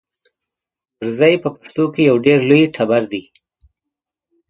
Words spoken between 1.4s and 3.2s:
په پښتنو کې یو ډېر لوی ټبر